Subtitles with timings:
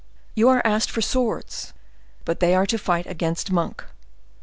[0.33, 1.73] You are asked for swords,
[2.25, 3.83] but they are to fight against Monk.